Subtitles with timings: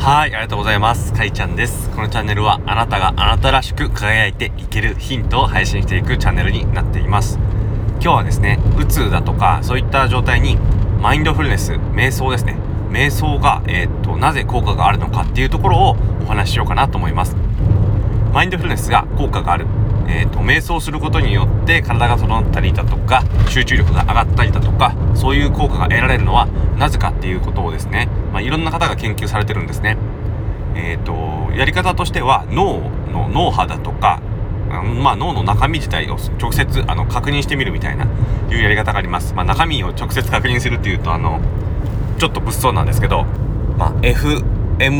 [0.00, 1.12] はい、ありがとうございます。
[1.12, 1.90] かいちゃんです。
[1.90, 7.38] このチャンネルはあなたがあなたらしく輝いていけるヒントを配信していくチャンネルになっています。
[8.00, 10.56] 今日はですね、うつだとかそういった状態に
[11.02, 12.56] マインドフルネス、瞑想ですね。
[12.88, 17.36] 瞑想が、えー、っと、なぜ効果があるのかっていうところをお話ししようかなと思います。
[18.32, 19.66] マインドフルネスが効果がある。
[20.10, 26.46] えーと、瞑想することによって体が整ったりだとか集中力が上がったりだとかそういう効果が得られるのは
[26.76, 29.96] なぜかっていうことをですね、まあ、いろんな方が研究されてるんですね。
[30.74, 32.80] えーと、やり方としては脳
[33.12, 34.20] の脳波だとか、
[35.02, 38.06] まあ、脳の中身自体を直接あの確認してみるみたいな
[38.50, 39.34] いうやり方があります。
[39.34, 41.40] まあ、中身を直接確認するっていうとあの
[42.18, 43.24] ちょっと物騒なんですけど、
[43.76, 44.90] まあ、FMRI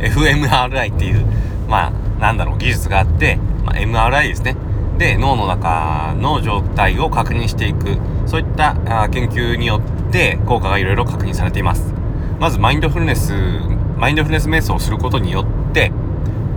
[0.00, 1.26] FMRI っていう
[1.68, 4.56] まあなんだろう、技術があって、まあ、MRI ですね。
[4.98, 8.74] で、脳の中の状態を確認していく、そういった
[9.10, 11.92] 研究によって効果がいろいろ確認されています。
[12.38, 13.32] まず、マインドフルネス、
[13.96, 15.92] マインドフルネス瞑想をすることによって、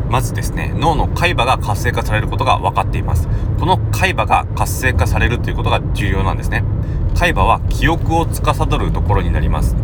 [0.10, 3.28] まずですね、脳の海馬が活性化されることが分かっています。
[3.60, 6.64] この海馬が活性化されるということが重要なんですね。
[7.16, 9.76] 海馬は記憶を司るところになります。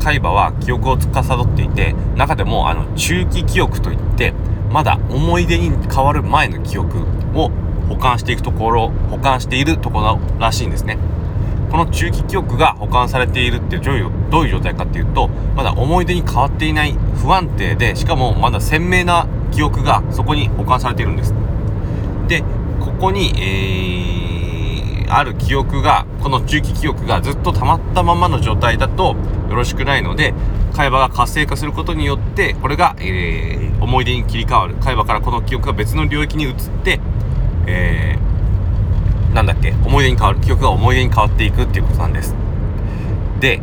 [0.00, 4.34] 海馬は記憶を司っていて、中でもあの中期記憶といって、
[4.70, 6.98] まだ思い出に変わる前の記憶
[7.34, 7.50] を
[7.88, 10.96] 保管していくところ保管しているところらしいんですね。
[11.70, 21.34] この中期記憶が保管されているってどういうどういう状態かっていうとまだ思い出に変わっていない不安定でしかもまだ鮮明な記憶がそこに保管されているんです。
[22.28, 22.42] で
[22.80, 29.16] ここに、えー、ある記憶がこの中期記憶がずっと溜まったままの状態だと
[29.48, 30.34] よろしくないので
[30.72, 37.00] 会話が活性化することによってこれが、えー、思い出に切り替わる海馬からこの記憶が別の領域に移って、
[37.66, 42.34] えー、なんだっけ思い出に変わる記憶が思い出に変わっていくっていうことなんです。
[43.40, 43.60] で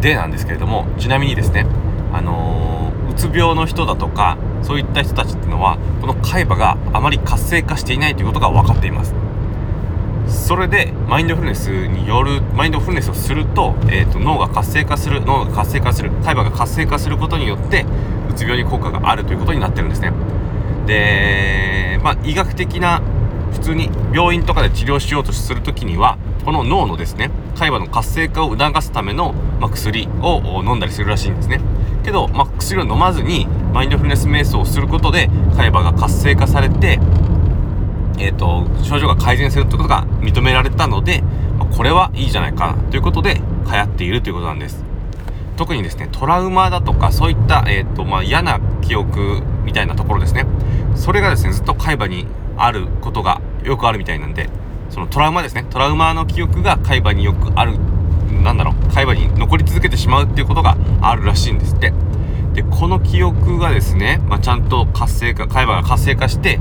[0.00, 1.66] でなんですけれどもちなみにですね
[2.12, 9.14] あのー、うつ病の人だとかそういった人たちっていうのはこの海馬があまり活性化していないということが分かっています。
[10.28, 17.84] それでマインドフルネスによるマインドフルネスをすると,、えーと、脳が活性化する脳が活性化する海馬が活性化することによって
[18.30, 20.12] うつ病に効果があるということになってるんですね。
[20.86, 23.02] でまあ医学的な
[23.52, 31.60] 普通に病院とかで治療しようとする時にはこの脳のですね海馬の活性化を促すための、まあ、薬を飲んだりするらしいんですね。
[32.04, 36.98] けど、まあ、薬を飲まずにマインドフルネス瞑想をすることで海馬が活性化されて
[38.18, 41.22] えっ、ー、と、症状が改善するってことが認められたので、
[41.58, 44.84] まこれはいいじゃないかということで流行っているということなんです。
[45.56, 50.46] 特にですね、トラウマだとか、そういった、えっ、ー、と、まあ、嫌な記憶みたいなところですね。
[50.94, 54.48] それがですね、ずっと海馬にあることがよくあるみたいなんで、
[54.90, 57.78] そのトラウマですね、トラウマの記憶が海馬によくある、
[58.42, 61.92] なんだろう、海馬に残り続けてしまうっていうことがあるらしいんですって。
[62.54, 66.60] で、この記憶がですね、まあ、ちゃんと活性化、海馬が活性化して、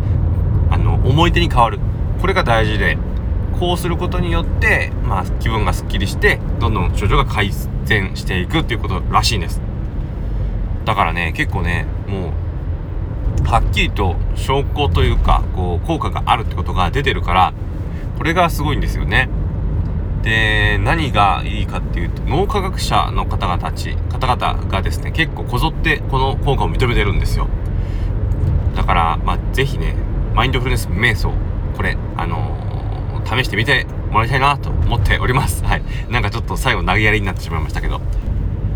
[1.07, 1.79] 思い出に変わる。
[2.22, 2.97] これが大事で
[3.59, 7.51] こうすることによって、まあ、気分がすっきりしてどんどん症状が改
[7.85, 9.62] 善していくっていうことらしいんです。
[10.85, 12.34] だからね結構ねも
[13.45, 17.53] うはっきりと証拠というかこう効果があるってことが出てるから
[18.18, 19.29] これがすごいんですよね。
[20.24, 27.47] で何がいいかっていうと脳科学者の方々たち方々がですね結構こぞってこの効果を認めてるんですよ。
[28.75, 29.95] だからまあ是非ね
[30.38, 31.34] マインドフルネス瞑想、
[31.75, 35.64] これ、あのー、試してみてもらいたいなと思っております。
[35.64, 35.84] はい。
[36.12, 38.02] なんかちょっと最後投げやりになってしまいましたけど。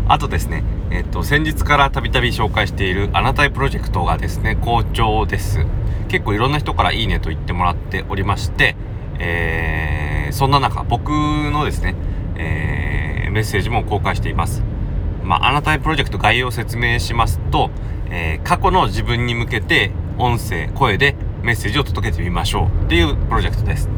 [0.08, 5.64] あとですね、えっと、先日からたびたび紹介しているあなたへプロジェクトがですね、好調です。
[6.08, 8.74] 結構いろんな人からいいねと言ってもらっておりまして、
[9.20, 11.94] えー、そんな中、僕のですね、
[12.38, 14.64] えー、メッセージも公開しています。
[15.22, 17.70] まあ、あなたへプロジェクト概要を説明しますと、
[18.10, 23.88] えー、過去の自分に向けて音声、声でメッセージを届けてみましょうっていうプロジェクトです。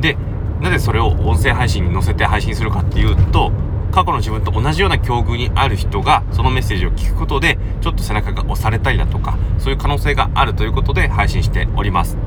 [0.00, 0.16] で、
[0.60, 3.52] なぜそれを音声配信に載せて配信するかっていうと、
[3.94, 12.18] 過去の自分と同じような境遇にある人がそのメッセージを聞くことでちょっと背中が押されたりだとかそういう可能性があるということで配信しております。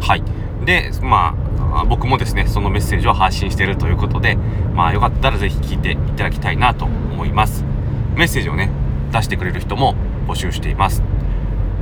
[0.00, 0.24] はい。
[0.64, 1.36] でま
[1.72, 4.34] あ僕もですねそのメッセージを発信しているということで
[4.74, 7.64] まあよかったら是非聞いていただきたいなと思います。
[8.16, 8.70] メッセージをね
[9.12, 9.94] 出してくれる人も
[10.26, 11.04] 募集しています。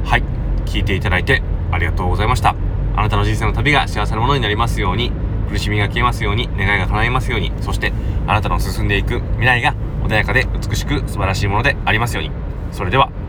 [0.05, 0.23] はい。
[0.67, 2.55] 聞いていただいてありがとうございました。
[2.96, 5.12] あなたの人生の旅が幸せなものになりますように、
[5.49, 7.93] 苦しみが消えますように、願いが叶いますように、そして
[8.26, 9.75] あなたの進んでいく未来が
[10.05, 12.31] 穏やかで美しく素晴らしいものでありますように。
[12.72, 13.19] それでは。